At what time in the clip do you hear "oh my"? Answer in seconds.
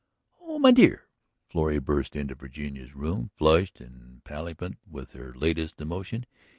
0.39-0.71